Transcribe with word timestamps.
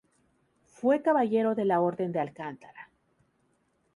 Fue 0.65 1.03
caballero 1.03 1.53
de 1.53 1.63
la 1.63 1.79
Orden 1.79 2.11
de 2.11 2.19
Alcántara. 2.19 2.89